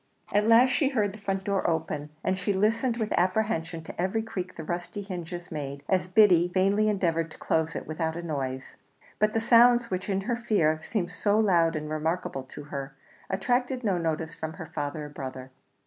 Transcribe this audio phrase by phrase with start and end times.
[0.33, 4.23] At last she heard the front door open, and she listened with apprehension to every
[4.23, 8.77] creak the rusty hinges made as Biddy vainly endeavoured to close it without a noise;
[9.19, 12.95] but the sounds, which, in her fear, seemed so loud and remarkable to her,
[13.29, 15.51] attracted no notice from her father or brother.